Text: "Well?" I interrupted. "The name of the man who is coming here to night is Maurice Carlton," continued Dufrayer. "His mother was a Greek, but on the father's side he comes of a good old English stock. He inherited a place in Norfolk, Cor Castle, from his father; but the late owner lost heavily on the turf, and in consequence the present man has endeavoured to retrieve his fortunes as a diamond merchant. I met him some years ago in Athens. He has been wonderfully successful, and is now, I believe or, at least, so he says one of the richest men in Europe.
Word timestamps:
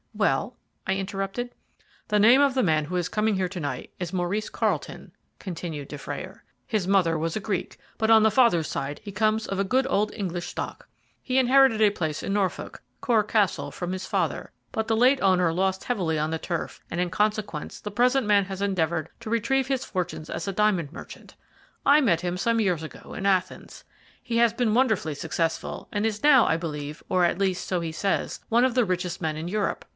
"Well?" 0.15 0.57
I 0.85 0.95
interrupted. 0.95 1.51
"The 2.09 2.19
name 2.19 2.41
of 2.41 2.53
the 2.53 2.63
man 2.63 2.85
who 2.85 2.95
is 2.95 3.07
coming 3.07 3.35
here 3.35 3.47
to 3.47 3.59
night 3.59 3.91
is 3.99 4.11
Maurice 4.11 4.49
Carlton," 4.49 5.11
continued 5.39 5.87
Dufrayer. 5.89 6.43
"His 6.67 6.87
mother 6.87 7.17
was 7.17 7.35
a 7.35 7.39
Greek, 7.39 7.77
but 7.97 8.11
on 8.11 8.21
the 8.23 8.31
father's 8.31 8.67
side 8.67 8.99
he 9.03 9.11
comes 9.11 9.47
of 9.47 9.57
a 9.57 9.63
good 9.63 9.87
old 9.89 10.11
English 10.13 10.47
stock. 10.47 10.87
He 11.21 11.37
inherited 11.37 11.81
a 11.81 11.89
place 11.91 12.23
in 12.23 12.33
Norfolk, 12.33 12.81
Cor 12.99 13.23
Castle, 13.23 13.71
from 13.71 13.91
his 13.93 14.05
father; 14.05 14.51
but 14.71 14.87
the 14.87 14.95
late 14.97 15.21
owner 15.21 15.53
lost 15.53 15.83
heavily 15.85 16.19
on 16.19 16.31
the 16.31 16.39
turf, 16.39 16.81
and 16.89 16.99
in 16.99 17.09
consequence 17.09 17.79
the 17.79 17.91
present 17.91 18.27
man 18.27 18.45
has 18.45 18.61
endeavoured 18.61 19.09
to 19.21 19.29
retrieve 19.29 19.67
his 19.67 19.85
fortunes 19.85 20.29
as 20.29 20.47
a 20.47 20.51
diamond 20.53 20.91
merchant. 20.91 21.35
I 21.85 22.01
met 22.01 22.21
him 22.21 22.37
some 22.37 22.59
years 22.59 22.83
ago 22.83 23.13
in 23.13 23.25
Athens. 23.25 23.83
He 24.21 24.37
has 24.37 24.51
been 24.51 24.73
wonderfully 24.73 25.15
successful, 25.15 25.87
and 25.91 26.05
is 26.05 26.21
now, 26.23 26.45
I 26.47 26.57
believe 26.57 27.01
or, 27.07 27.23
at 27.23 27.39
least, 27.39 27.67
so 27.67 27.79
he 27.79 27.91
says 27.91 28.39
one 28.49 28.65
of 28.65 28.73
the 28.75 28.85
richest 28.85 29.21
men 29.21 29.37
in 29.37 29.47
Europe. 29.47 29.85